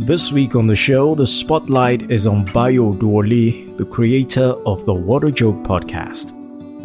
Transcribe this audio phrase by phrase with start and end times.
[0.00, 4.92] This week on the show, the spotlight is on Bayo Oduwole, the creator of the
[4.92, 6.34] What a Joke podcast.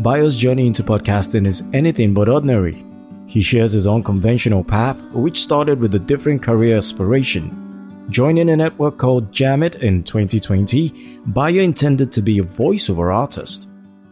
[0.04, 2.86] Bayo's journey into podcasting is anything but ordinary.
[3.26, 8.06] He shares his unconventional path, which started with a different career aspiration.
[8.12, 13.72] Joining a network called Jamit in 2020, Bayo intended to be a voiceover artist.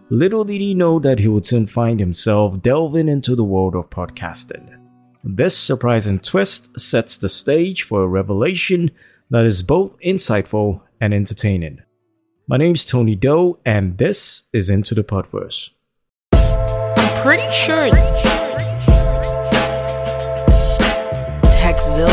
[0.10, 3.92] Little did he know that he would soon find himself delving into the world of
[3.92, 4.77] podcasting.
[5.30, 8.92] This surprising twist sets the stage for a revelation
[9.30, 11.80] that is both insightful and entertaining.
[12.48, 15.72] My name's Tony Doe, and this is Into the Podverse.
[16.32, 18.14] I'm pretty sure it's
[21.54, 22.08] TeckZilla.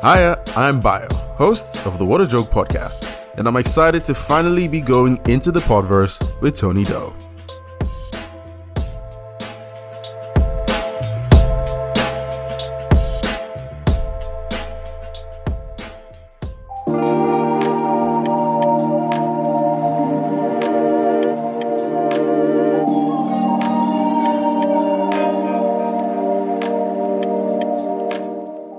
[0.00, 3.06] Hiya, I'm Bayo, host of the What a Joke podcast,
[3.38, 7.14] and I'm excited to finally be going into the podverse with Tony Doe.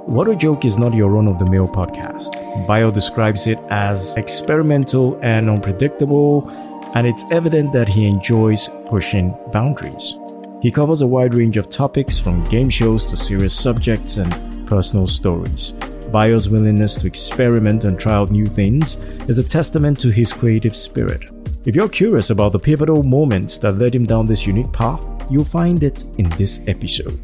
[0.05, 2.38] What a Joke is not your run of the mill podcast.
[2.67, 6.49] Bayo describes it as experimental and unpredictable,
[6.95, 10.17] and it's evident that he enjoys pushing boundaries.
[10.61, 15.07] He covers a wide range of topics from game shows to serious subjects and personal
[15.07, 15.73] stories.
[16.11, 18.95] Bayo's willingness to experiment and try out new things
[19.27, 21.25] is a testament to his creative spirit.
[21.65, 25.45] If you're curious about the pivotal moments that led him down this unique path, you'll
[25.45, 27.19] find it in this episode.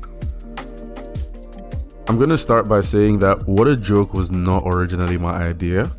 [2.07, 5.91] I'm gonna start by saying that What a Joke was not originally my idea.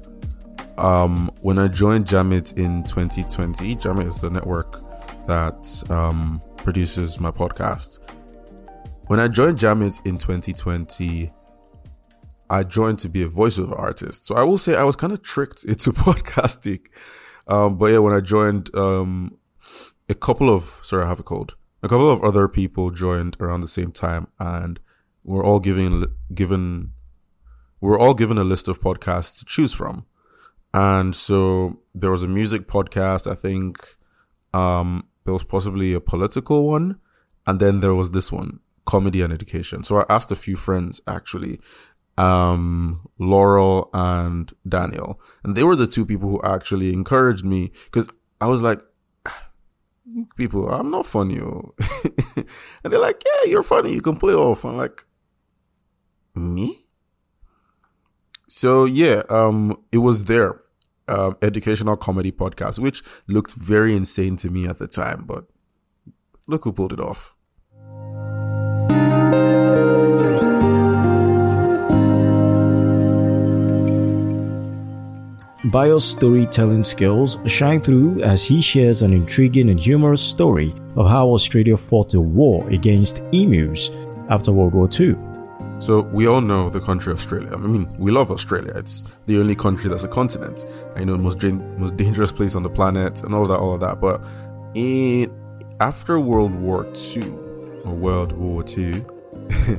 [0.79, 4.85] Um, when I joined Jamit in 2020, Jamit is the network
[5.27, 7.99] that um, produces my podcast.
[9.09, 11.33] When I joined Jamit in 2020,
[12.51, 14.27] I joined to be a voiceover artist.
[14.27, 16.83] So I will say I was kind of tricked into podcasting.
[17.49, 19.39] Um, but yeah, when I joined, um,
[20.09, 21.57] a couple of sorry, I have a cold.
[21.83, 24.79] A couple of other people joined around the same time, and
[25.27, 26.93] we're all given given
[27.81, 30.07] we're all given a list of podcasts to choose from.
[30.73, 33.77] And so there was a music podcast, I think
[34.55, 37.01] um there was possibly a political one,
[37.47, 39.83] and then there was this one, comedy and education.
[39.83, 41.61] So I asked a few friends actually,
[42.17, 48.09] um Laurel and Daniel, and they were the two people who actually encouraged me because
[48.41, 48.81] I was like
[50.37, 51.41] people, I'm not funny.
[51.41, 51.75] oh."
[52.37, 52.47] and
[52.93, 53.93] they're like, yeah, you're funny.
[53.93, 54.65] You can play off.
[54.65, 55.05] I'm like,
[56.37, 56.87] me?
[58.49, 60.61] So yeah, um, it was their
[61.09, 65.47] uh, educational comedy podcast, which looked very insane to me at the time, but
[66.47, 67.35] look who pulled it off.
[75.71, 81.29] Bayo's storytelling skills shine through as he shares an intriguing and humorous story of how
[81.31, 83.91] Australia fought a war against emus
[84.29, 85.17] after World War II.
[85.79, 87.53] So we all know the country Australia.
[87.53, 88.73] I mean, we love Australia.
[88.77, 90.65] It's the only country that's a continent.
[90.97, 94.01] I know most most dangerous place on the planet and all that, all of that.
[94.01, 94.23] But
[94.75, 95.31] in
[95.81, 97.29] after World War II
[97.85, 99.05] or World War II,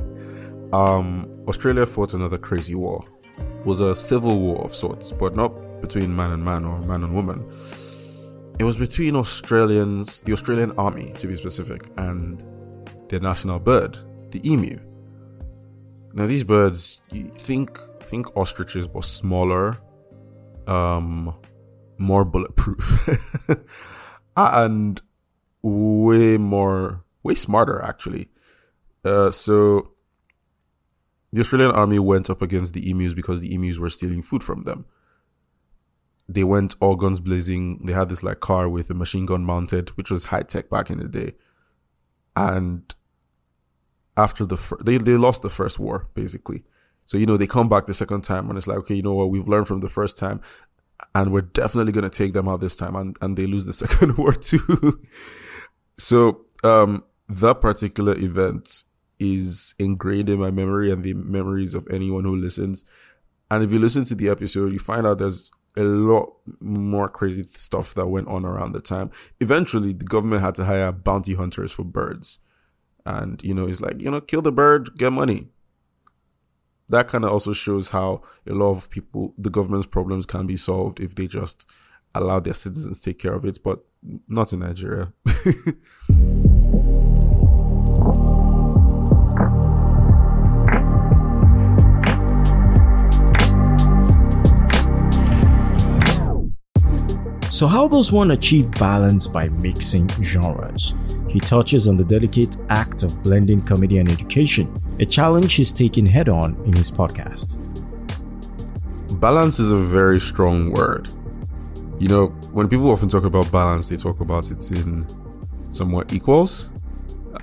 [0.72, 3.04] um, Australia fought another crazy war.
[3.60, 7.02] It was a civil war of sorts, but not between man and man or man
[7.02, 7.44] and woman.
[8.60, 12.44] It was between Australians, the Australian Army to be specific, and
[13.08, 13.98] their national bird,
[14.30, 14.78] the emu.
[16.18, 19.78] Now these birds, think think ostriches, but smaller,
[20.66, 21.32] um,
[21.96, 23.08] more bulletproof,
[24.36, 25.00] and
[25.62, 28.30] way more, way smarter actually.
[29.04, 29.92] Uh, so
[31.32, 34.64] the Australian army went up against the emus because the emus were stealing food from
[34.64, 34.86] them.
[36.28, 37.86] They went all guns blazing.
[37.86, 40.90] They had this like car with a machine gun mounted, which was high tech back
[40.90, 41.34] in the day.
[42.34, 42.92] And
[44.18, 46.64] after the fir- they they lost the first war basically.
[47.04, 49.14] So you know they come back the second time and it's like okay, you know
[49.14, 50.40] what we've learned from the first time,
[51.14, 54.18] and we're definitely gonna take them out this time, and and they lose the second
[54.18, 55.00] war too.
[55.96, 58.84] so um that particular event
[59.20, 62.84] is ingrained in my memory and the memories of anyone who listens.
[63.50, 67.44] And if you listen to the episode, you find out there's a lot more crazy
[67.44, 69.10] stuff that went on around the time.
[69.40, 72.38] Eventually, the government had to hire bounty hunters for birds
[73.06, 75.48] and you know it's like you know kill the bird get money
[76.88, 80.56] that kind of also shows how a lot of people the government's problems can be
[80.56, 81.66] solved if they just
[82.14, 83.84] allow their citizens take care of it but
[84.28, 85.12] not in nigeria
[97.50, 100.94] So, how does one achieve balance by mixing genres?
[101.28, 106.06] He touches on the delicate act of blending comedy and education, a challenge he's taken
[106.06, 107.56] head on in his podcast.
[109.20, 111.08] Balance is a very strong word.
[111.98, 115.06] You know, when people often talk about balance, they talk about it in
[115.70, 116.70] somewhat equals.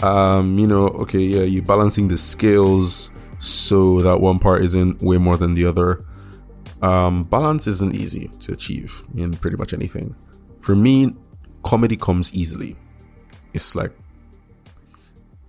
[0.01, 5.17] Um, you know, okay, yeah, you're balancing the scales so that one part isn't way
[5.17, 6.05] more than the other.
[6.81, 10.15] Um, balance isn't easy to achieve in pretty much anything.
[10.61, 11.13] For me,
[11.63, 12.77] comedy comes easily.
[13.55, 13.91] It's like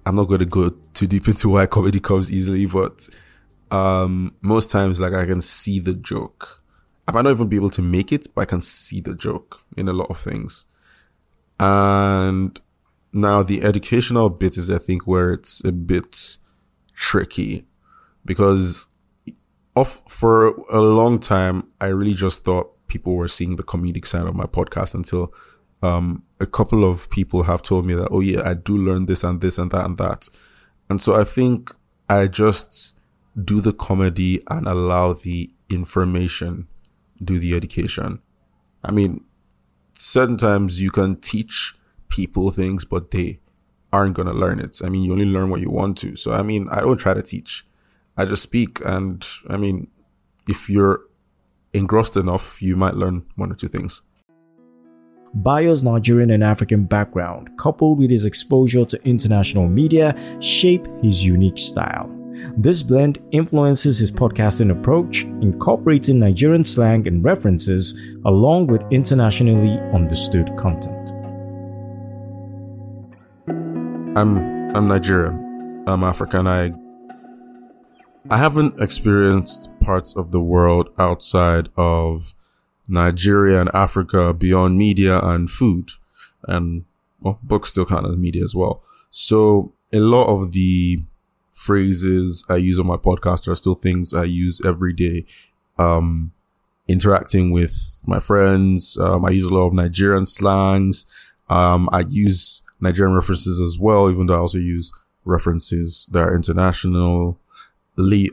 [0.06, 3.08] I'm not going to go too deep into why comedy comes easily, but
[3.70, 6.62] um, most times, like I can see the joke.
[7.08, 9.64] I might not even be able to make it, but I can see the joke
[9.76, 10.64] in a lot of things.
[11.58, 12.60] And
[13.12, 16.38] now the educational bit is, I think, where it's a bit
[16.94, 17.66] tricky
[18.24, 18.88] because
[19.76, 24.26] off for a long time, I really just thought people were seeing the comedic side
[24.26, 25.32] of my podcast until
[25.82, 29.24] um, a couple of people have told me that, oh yeah, I do learn this
[29.24, 30.28] and this and that and that.
[30.88, 31.72] And so I think
[32.08, 32.94] I just
[33.42, 36.68] do the comedy and allow the information
[37.22, 38.20] do the education.
[38.84, 39.24] I mean,
[39.94, 41.74] certain times you can teach
[42.08, 43.40] people things, but they
[43.92, 44.78] aren't going to learn it.
[44.84, 46.16] I mean, you only learn what you want to.
[46.16, 47.66] So, I mean, I don't try to teach.
[48.16, 48.80] I just speak.
[48.84, 49.88] And I mean,
[50.48, 51.00] if you're
[51.72, 54.02] engrossed enough, you might learn one or two things.
[55.34, 61.58] Bayo's Nigerian and African background, coupled with his exposure to international media, shape his unique
[61.58, 62.10] style.
[62.56, 70.54] This blend influences his podcasting approach, incorporating Nigerian slang and references along with internationally understood
[70.56, 71.12] content.
[74.16, 74.38] I'm
[74.74, 75.84] I'm Nigerian.
[75.86, 76.46] I'm African.
[76.46, 76.72] I
[78.28, 82.34] I haven't experienced parts of the world outside of
[82.88, 85.90] Nigeria and Africa beyond media and food,
[86.44, 86.84] and
[87.20, 88.82] well, books still count as media as well.
[89.10, 91.02] So a lot of the
[91.52, 95.24] phrases I use on my podcast are still things I use every day.
[95.78, 96.32] Um,
[96.88, 98.96] interacting with my friends.
[98.98, 101.06] Um, I use a lot of Nigerian slangs.
[101.48, 104.92] Um, I use Nigerian references as well, even though I also use
[105.24, 107.34] references that are internationally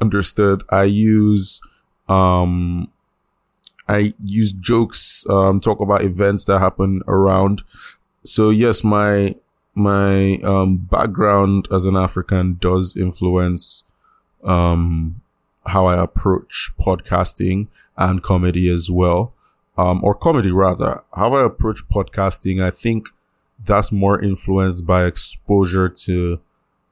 [0.00, 0.62] understood.
[0.70, 1.60] I use,
[2.08, 2.88] um,
[3.88, 7.62] I use jokes, um, talk about events that happen around.
[8.24, 9.36] So yes, my
[9.74, 13.84] my um, background as an African does influence
[14.42, 15.20] um,
[15.66, 19.32] how I approach podcasting and comedy as well,
[19.76, 21.02] um, or comedy rather.
[21.14, 23.08] How I approach podcasting, I think
[23.64, 26.40] that's more influenced by exposure to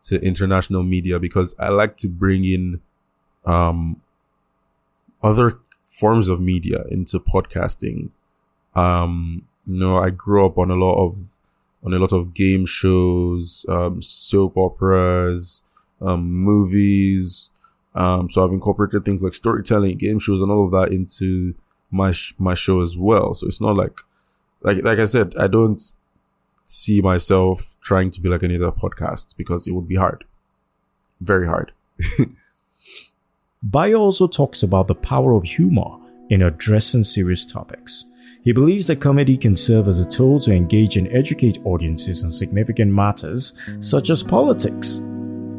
[0.02, 2.82] to international media because I like to bring in
[3.46, 4.00] um,
[5.23, 5.58] other
[5.99, 8.11] forms of media into podcasting.
[8.75, 11.41] Um, you know, I grew up on a lot of
[11.85, 15.62] on a lot of game shows, um, soap operas,
[16.00, 17.50] um, movies.
[17.94, 21.55] Um, so I've incorporated things like storytelling, game shows, and all of that into
[21.91, 23.35] my sh- my show as well.
[23.35, 24.00] So it's not like,
[24.62, 25.81] like like I said, I don't
[26.64, 30.25] see myself trying to be like any other podcast because it would be hard,
[31.20, 31.73] very hard.
[33.71, 35.97] Bayo also talks about the power of humor
[36.29, 38.05] in addressing serious topics.
[38.43, 42.31] He believes that comedy can serve as a tool to engage and educate audiences on
[42.31, 45.01] significant matters such as politics.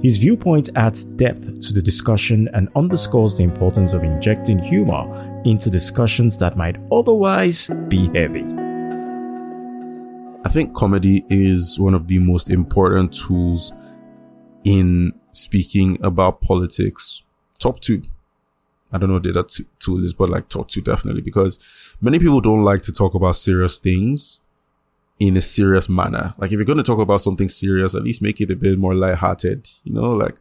[0.03, 5.71] His viewpoint adds depth to the discussion and underscores the importance of injecting humor into
[5.71, 8.45] discussions that might otherwise be heavy.
[10.45, 13.73] I think comedy is one of the most important tools
[14.63, 17.24] in speaking about politics.
[17.59, 18.03] Top two.
[18.91, 21.59] I don't know what that two is, but like top two definitely because
[21.99, 24.39] many people don't like to talk about serious things
[25.19, 26.33] in a serious manner.
[26.37, 28.77] Like if you're going to talk about something serious, at least make it a bit
[28.77, 29.67] more lighthearted.
[29.83, 30.35] You know, like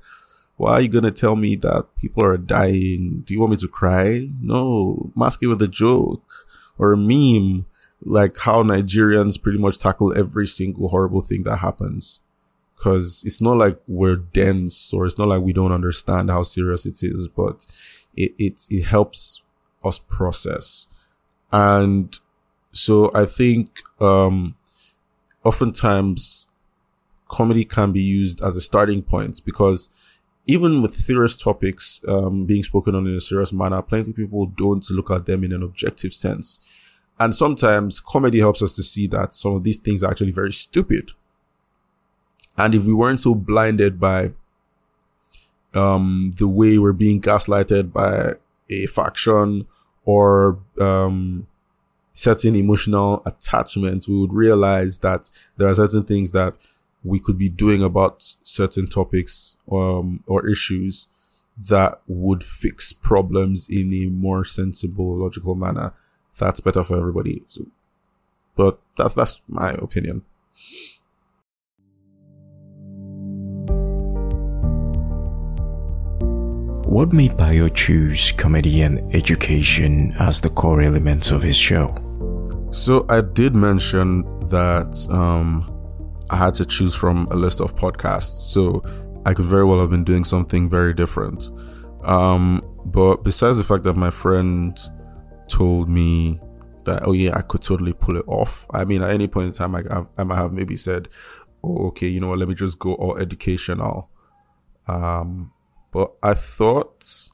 [0.56, 3.22] why are you going to tell me that people are dying?
[3.24, 4.28] Do you want me to cry?
[4.40, 6.30] No, mask it with a joke
[6.78, 7.66] or a meme,
[8.02, 12.20] like how Nigerians pretty much tackle every single horrible thing that happens.
[12.76, 16.84] Cause it's not like we're dense or it's not like we don't understand how serious
[16.84, 17.66] it is, but
[18.16, 19.42] it, it, it helps
[19.84, 20.88] us process.
[21.52, 22.18] And
[22.72, 24.56] so I think, um,
[25.44, 26.48] oftentimes
[27.28, 29.88] comedy can be used as a starting point because
[30.46, 34.46] even with serious topics, um, being spoken on in a serious manner, plenty of people
[34.46, 36.60] don't look at them in an objective sense.
[37.18, 40.52] And sometimes comedy helps us to see that some of these things are actually very
[40.52, 41.12] stupid.
[42.56, 44.32] And if we weren't so blinded by
[45.74, 48.34] um, the way we're being gaslighted by
[48.70, 49.66] a faction
[50.04, 51.46] or um,
[52.12, 56.58] certain emotional attachments, we would realize that there are certain things that
[57.02, 61.08] we could be doing about certain topics um, or issues
[61.68, 65.92] that would fix problems in a more sensible, logical manner.
[66.38, 67.42] That's better for everybody.
[67.48, 67.66] So,
[68.56, 70.22] but that's that's my opinion.
[76.84, 81.94] What made Bayo choose comedy and education as the core elements of his show?
[82.72, 85.70] So I did mention that um,
[86.28, 88.50] I had to choose from a list of podcasts.
[88.52, 88.82] So
[89.24, 91.50] I could very well have been doing something very different.
[92.02, 94.78] Um, but besides the fact that my friend
[95.48, 96.38] told me
[96.84, 98.66] that, oh yeah, I could totally pull it off.
[98.70, 101.08] I mean, at any point in time, I, I might have maybe said,
[101.64, 104.10] oh, okay, you know what, let me just go all educational.
[104.86, 105.53] Um,
[105.94, 107.30] but I thought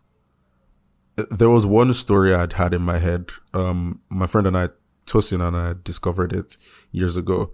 [1.16, 3.30] there was one story I'd had in my head.
[3.54, 4.68] Um, my friend and I,
[5.06, 6.58] Tosin and I discovered it
[6.92, 7.52] years ago.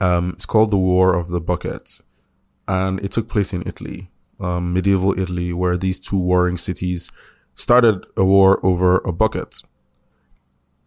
[0.00, 2.02] Um, it's called the War of the Buckets,
[2.66, 7.08] and it took place in Italy, um, medieval Italy, where these two warring cities
[7.54, 9.62] started a war over a bucket.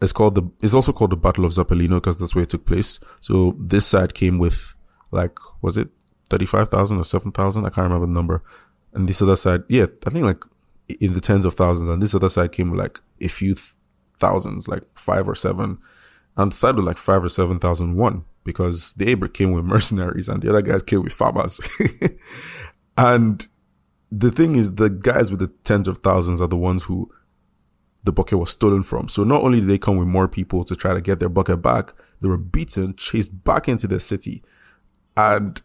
[0.02, 0.44] It's called the.
[0.62, 3.00] It's also called the Battle of Zappolino because that's where it took place.
[3.22, 4.76] So this side came with
[5.12, 5.88] like, was it
[6.30, 7.66] thirty five thousand or seven thousand?
[7.66, 8.44] I can't remember the number
[8.96, 10.44] and this other side, yeah, I think like
[11.00, 13.74] in the tens of thousands, and this other side came like a few th-
[14.18, 15.78] thousands, like five or seven,
[16.38, 19.66] and the side with like five or seven thousand one because the Aber came with
[19.76, 21.60] mercenaries and the other guys came with farmers,
[22.98, 23.48] and
[24.12, 27.12] the thing is, the guys with the tens of thousands are the ones who
[28.06, 29.10] the bucket was stolen from.
[29.10, 31.62] So not only did they come with more people to try to get their bucket
[31.62, 34.44] back, they were beaten, chased back into the city,
[35.18, 35.62] and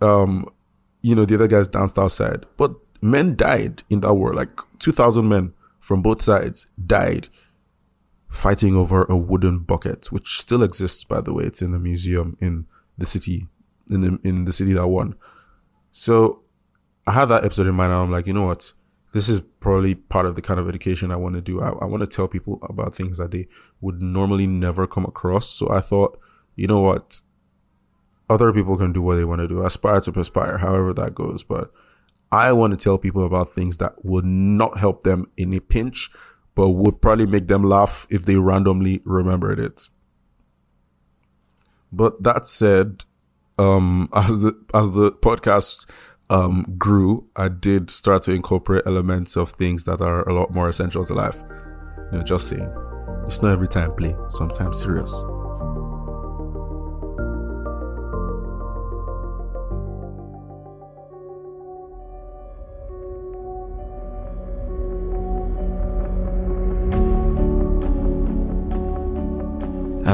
[0.00, 0.48] um
[1.06, 2.46] you know, the other guys danced outside.
[2.56, 4.34] But men died in that war.
[4.34, 7.28] Like 2,000 men from both sides died
[8.28, 11.44] fighting over a wooden bucket, which still exists, by the way.
[11.44, 12.66] It's in a museum in
[12.98, 13.46] the city,
[13.88, 15.14] in the, in the city that won.
[15.92, 16.42] So
[17.06, 18.72] I had that episode in mind and I'm like, you know what?
[19.12, 21.62] This is probably part of the kind of education I want to do.
[21.62, 23.46] I, I want to tell people about things that they
[23.80, 25.48] would normally never come across.
[25.48, 26.18] So I thought,
[26.56, 27.20] you know what?
[28.28, 31.44] Other people can do what they want to do, aspire to perspire, however that goes.
[31.44, 31.70] But
[32.32, 36.10] I want to tell people about things that would not help them in a pinch,
[36.54, 39.88] but would probably make them laugh if they randomly remembered it.
[41.92, 43.04] But that said,
[43.58, 45.88] um, as the as the podcast
[46.28, 50.68] um, grew, I did start to incorporate elements of things that are a lot more
[50.68, 51.42] essential to life.
[52.10, 52.72] You know, just saying,
[53.24, 55.24] it's not every time play, sometimes serious.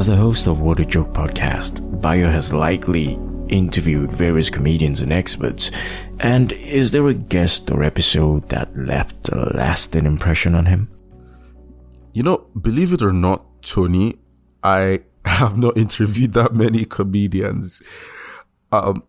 [0.02, 5.12] As the host of What a Joke podcast, Bayo has likely interviewed various comedians and
[5.12, 5.70] experts.
[6.18, 10.88] And is there a guest or episode that left a lasting impression on him?
[12.14, 14.18] You know, believe it or not, Tony,
[14.64, 17.80] I have not interviewed that many comedians.
[18.72, 19.04] Um,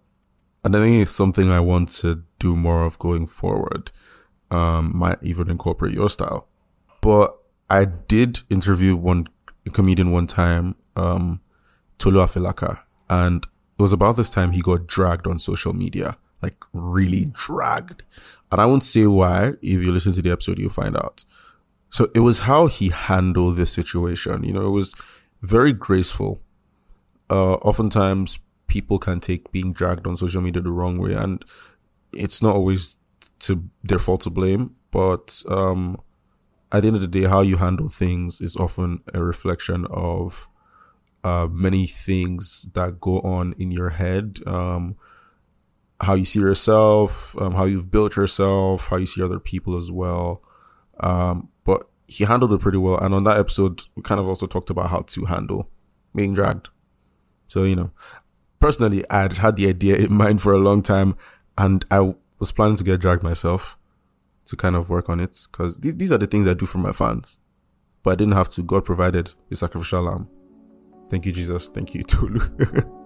[0.63, 3.91] and I think it's something I want to do more of going forward.
[4.51, 6.49] Um, might even incorporate your style.
[7.01, 7.35] But
[7.67, 9.27] I did interview one
[9.71, 11.41] comedian one time um,
[11.97, 13.45] Tolu Afilaka, and
[13.77, 18.03] it was about this time he got dragged on social media, like really dragged.
[18.51, 19.53] And I won't say why.
[19.61, 21.25] If you listen to the episode, you'll find out.
[21.89, 24.43] So it was how he handled the situation.
[24.43, 24.95] You know, it was
[25.41, 26.41] very graceful.
[27.29, 31.43] Uh, oftentimes people can take being dragged on social media the wrong way, and
[32.11, 32.95] it's not always
[33.39, 34.75] to their fault to blame.
[34.91, 35.99] But um,
[36.71, 40.47] at the end of the day, how you handle things is often a reflection of
[41.23, 44.39] uh, many things that go on in your head.
[44.45, 44.95] Um,
[46.01, 49.91] how you see yourself, um, how you've built yourself, how you see other people as
[49.91, 50.41] well.
[50.99, 52.97] Um, but he handled it pretty well.
[52.97, 55.69] And on that episode, we kind of also talked about how to handle
[56.15, 56.69] being dragged.
[57.47, 57.91] So, you know,
[58.59, 61.15] personally, I'd had the idea in mind for a long time
[61.57, 63.77] and I was planning to get dragged myself
[64.45, 66.79] to kind of work on it because th- these are the things I do for
[66.79, 67.39] my fans.
[68.01, 68.63] But I didn't have to.
[68.63, 70.27] God provided a sacrificial lamb.
[71.09, 71.67] Thank you, Jesus.
[71.69, 72.41] Thank you, Tolu.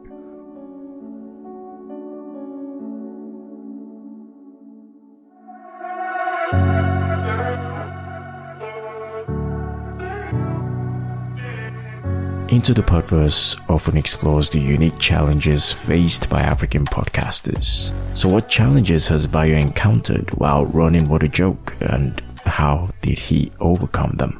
[12.49, 17.91] Into the Podverse often explores the unique challenges faced by African podcasters.
[18.17, 23.51] So, what challenges has Bayo encountered while running What a Joke, and how did he
[23.59, 24.39] overcome them?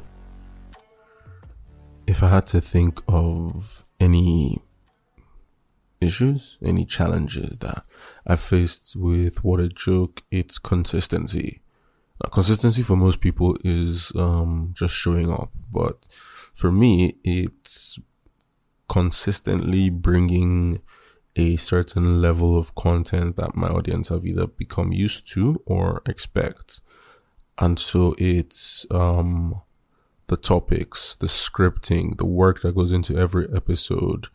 [2.08, 4.62] If I had to think of any
[6.00, 7.86] issues, any challenges that
[8.26, 11.62] I faced with what a joke, it's consistency.
[12.24, 16.08] Now, consistency for most people is um, just showing up, but
[16.54, 18.00] for me, it's
[18.88, 20.80] consistently bringing
[21.36, 26.82] a certain level of content that my audience have either become used to or expect.
[27.60, 29.62] And so it's um,
[30.28, 34.28] the topics, the scripting, the work that goes into every episode,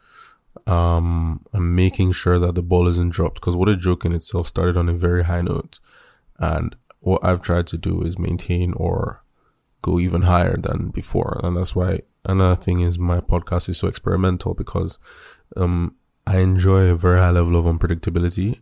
[0.67, 3.37] um, and making sure that the ball isn't dropped.
[3.37, 5.81] Because what a joke in itself started on a very high note.
[6.39, 9.23] And what I've tried to do is maintain or
[9.83, 11.41] go even higher than before.
[11.43, 14.99] And that's why another thing is my podcast is so experimental because
[15.57, 15.97] um,
[16.27, 18.61] I enjoy a very high level of unpredictability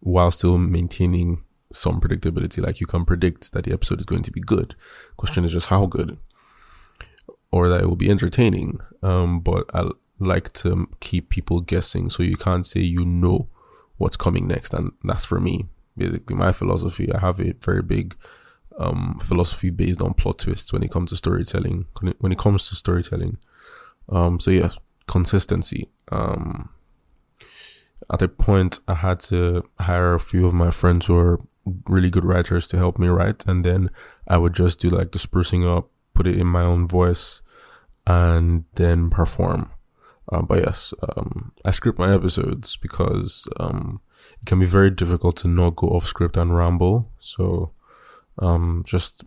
[0.00, 2.62] while still maintaining some predictability.
[2.62, 4.74] Like you can predict that the episode is going to be good.
[5.16, 6.18] Question is just how good,
[7.54, 8.80] or that it will be entertaining.
[9.00, 13.48] Um, but I like to keep people guessing, so you can't say you know
[13.96, 15.66] what's coming next, and that's for me.
[15.96, 17.12] Basically, my philosophy.
[17.12, 18.16] I have a very big
[18.76, 21.86] um, philosophy based on plot twists when it comes to storytelling.
[22.18, 23.38] When it comes to storytelling,
[24.08, 24.70] um, so yeah,
[25.06, 25.90] consistency.
[26.10, 26.70] Um,
[28.12, 31.38] at a point, I had to hire a few of my friends who are
[31.88, 33.90] really good writers to help me write, and then
[34.26, 37.42] I would just do like the sprucing up, put it in my own voice,
[38.06, 39.70] and then perform.
[40.30, 44.00] Uh, but yes, um, I script my episodes because um,
[44.40, 47.10] it can be very difficult to not go off script and ramble.
[47.18, 47.72] So
[48.38, 49.24] um, just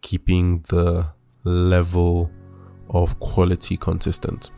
[0.00, 1.06] keeping the
[1.44, 2.30] level
[2.90, 4.50] of quality consistent.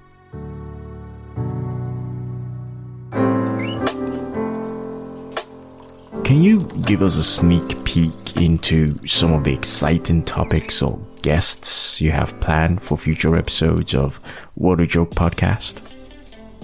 [6.24, 12.02] Can you give us a sneak peek into some of the exciting topics or guests
[12.02, 14.16] you have planned for future episodes of
[14.56, 15.80] What a Joke podcast?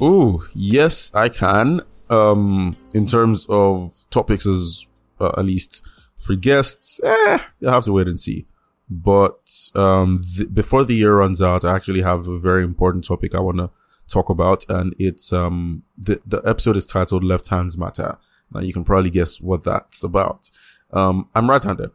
[0.03, 1.81] Oh, yes, I can.
[2.11, 4.87] Um, in terms of topics, as
[5.19, 5.83] uh, at least
[6.19, 8.45] for guests, eh, you'll have to wait and see.
[8.91, 13.35] But um, th- before the year runs out, I actually have a very important topic
[13.35, 13.71] I want to
[14.09, 18.19] talk about, and it's um the the episode is titled "Left Hands Matter."
[18.53, 20.51] Now you can probably guess what that's about.
[20.93, 21.93] Um, I'm right-handed.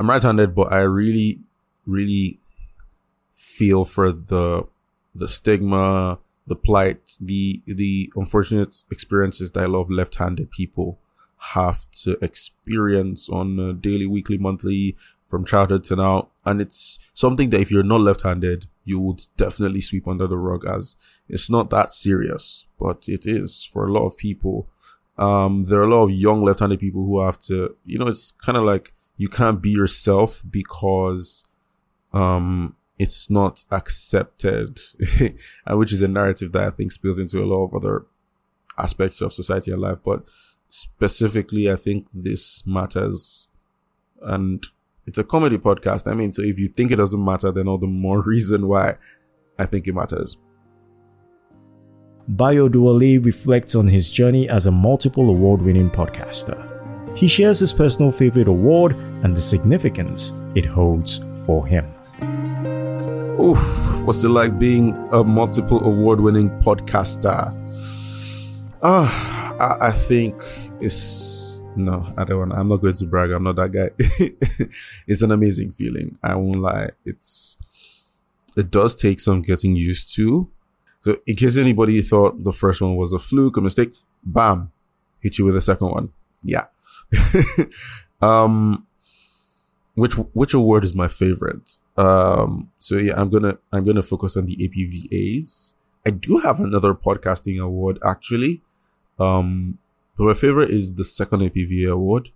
[0.00, 1.40] I'm right-handed, but I really,
[1.86, 2.40] really
[3.34, 4.66] feel for the
[5.14, 10.98] the stigma, the plight, the the unfortunate experiences that a lot of left-handed people
[11.54, 16.28] have to experience on a daily, weekly, monthly, from childhood to now.
[16.46, 20.66] And it's something that if you're not left-handed, you would definitely sweep under the rug
[20.66, 20.96] as
[21.28, 24.66] it's not that serious, but it is for a lot of people.
[25.18, 28.32] Um, there are a lot of young left-handed people who have to, you know, it's
[28.32, 31.44] kind of like you can't be yourself because,
[32.14, 34.80] um, it's not accepted,
[35.68, 38.06] which is a narrative that I think spills into a lot of other
[38.78, 39.98] aspects of society and life.
[40.02, 40.26] But
[40.70, 43.48] specifically, I think this matters.
[44.22, 44.64] And
[45.06, 46.10] it's a comedy podcast.
[46.10, 48.96] I mean, so if you think it doesn't matter, then all the more reason why
[49.58, 50.38] I think it matters.
[52.26, 56.69] Bayo Oduwole reflects on his journey as a multiple award winning podcaster.
[57.14, 61.86] He shares his personal favorite award and the significance it holds for him.
[63.40, 67.54] Oof, what's it like being a multiple award winning podcaster?
[68.82, 70.34] Ah, uh, I, I think
[70.80, 71.40] it's
[71.76, 72.52] no, I don't want.
[72.52, 73.30] I'm not going to brag.
[73.30, 73.90] I'm not that guy.
[75.06, 76.18] it's an amazing feeling.
[76.22, 76.90] I won't lie.
[77.04, 77.56] It's
[78.56, 80.50] it does take some getting used to.
[81.02, 84.70] So, in case anybody thought the first one was a fluke, a mistake, bam,
[85.20, 86.12] hit you with the second one.
[86.42, 86.66] Yeah.
[88.22, 88.86] um,
[89.94, 91.78] which which award is my favorite?
[91.96, 95.74] Um, so yeah, I'm gonna I'm gonna focus on the APVAs.
[96.06, 98.62] I do have another podcasting award actually.
[99.18, 99.78] Um,
[100.16, 102.30] but my favorite is the second APVA award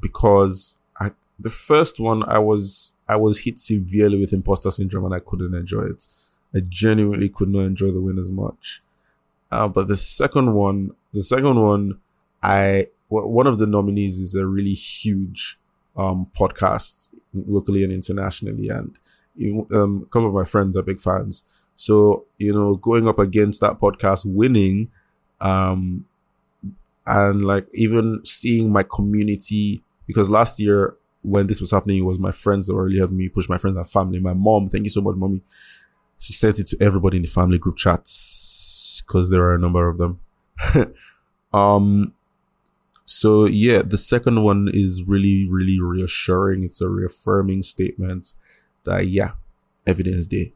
[0.00, 5.14] because I the first one I was I was hit severely with imposter syndrome and
[5.14, 6.06] I couldn't enjoy it.
[6.54, 8.82] I genuinely could not enjoy the win as much.
[9.50, 11.98] Uh, but the second one, the second one,
[12.42, 15.58] I one of the nominees is a really huge
[15.96, 18.96] um, podcast locally and internationally, and
[19.72, 21.44] um, a couple of my friends are big fans.
[21.76, 24.90] So you know, going up against that podcast, winning,
[25.40, 26.06] um,
[27.06, 32.18] and like even seeing my community because last year when this was happening, it was
[32.18, 34.20] my friends that were really helping me push my friends and family.
[34.20, 35.40] My mom, thank you so much, mommy.
[36.18, 39.88] She sent it to everybody in the family group chats because there are a number
[39.88, 40.20] of them.
[41.52, 42.12] um,
[43.06, 46.62] so yeah, the second one is really, really reassuring.
[46.62, 48.32] It's a reaffirming statement
[48.84, 49.32] that yeah,
[49.86, 50.54] evidence day.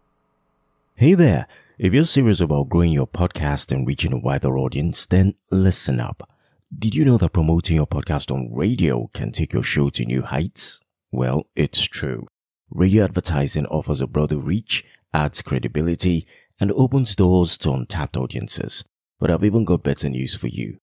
[0.95, 1.47] Hey there!
[1.79, 6.29] If you're serious about growing your podcast and reaching a wider audience, then listen up.
[6.77, 10.23] Did you know that promoting your podcast on radio can take your show to new
[10.23, 10.81] heights?
[11.13, 12.27] Well, it's true.
[12.71, 14.85] Radio advertising offers a broader reach,
[15.15, 16.27] adds credibility,
[16.61, 18.85] and opens doors to untapped audiences.
[19.19, 20.79] But I've even got better news for you.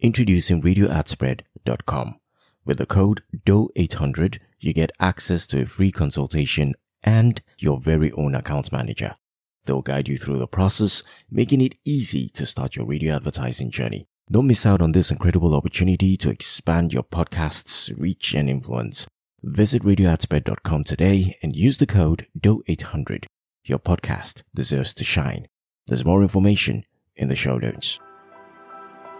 [0.00, 2.20] Introducing radioadspread.com.
[2.64, 8.34] With the code DO800, you get access to a free consultation and your very own
[8.34, 9.16] account manager.
[9.64, 14.06] They'll guide you through the process, making it easy to start your radio advertising journey.
[14.30, 19.06] Don't miss out on this incredible opportunity to expand your podcast's reach and influence.
[19.42, 23.24] Visit radioadspread.com today and use the code DO800.
[23.64, 25.48] Your podcast deserves to shine.
[25.86, 26.84] There's more information
[27.16, 27.98] in the show notes.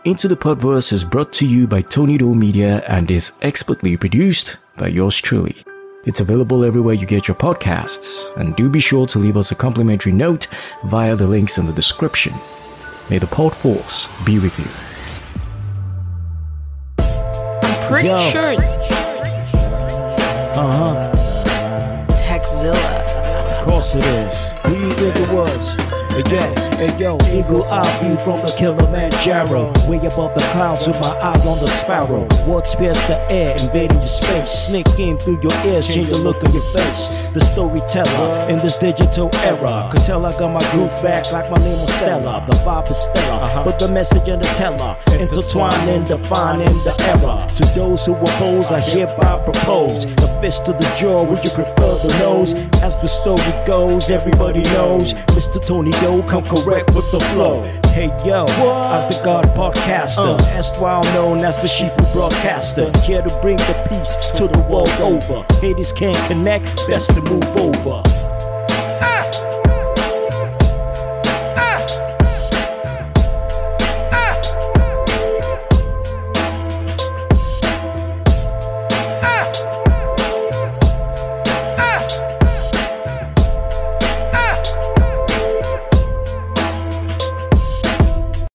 [0.05, 4.57] Into the Podverse is brought to you by Tony Doe Media and is expertly produced
[4.77, 5.57] by yours truly.
[6.05, 9.55] It's available everywhere you get your podcasts, and do be sure to leave us a
[9.55, 10.47] complimentary note
[10.85, 12.33] via the links in the description.
[13.11, 14.67] May the Pod Force be with you.
[17.05, 18.31] I'm Pretty Yo.
[18.31, 18.79] sure it's
[20.57, 21.13] Uh huh.
[22.17, 23.59] TeckZilla.
[23.59, 24.35] Of course it is.
[24.65, 25.98] Who do you think it was?
[26.19, 26.25] Yo,
[26.75, 29.71] hey yo, eagle eye view from the Kilimanjaro.
[29.89, 32.27] Way above the clouds with my eye on the sparrow.
[32.45, 34.51] Works pierce the air, invading your space.
[34.51, 37.29] Sneak in through your ears, change the look of your face.
[37.35, 39.89] The storyteller in this digital era.
[39.93, 42.45] Could tell I got my groove back like my name was Stella.
[42.51, 43.65] The vibe is stellar, uh-huh.
[43.65, 44.97] but the message and the teller.
[45.21, 47.47] Intertwining, defining the error.
[47.55, 50.05] To those who oppose, I hereby propose.
[50.17, 52.55] The fist to the jaw, would you prefer the nose?
[52.83, 55.15] As the story goes, everybody knows.
[55.39, 55.65] Mr.
[55.65, 57.63] Tony Doe, come correct with the flow.
[57.89, 58.47] Hey yo,
[58.97, 60.57] as the God podcaster, uh.
[60.57, 65.45] erstwhile known as the Shifu broadcaster, here to bring the peace to the world over.
[65.61, 68.28] Haters can't connect, best to move over.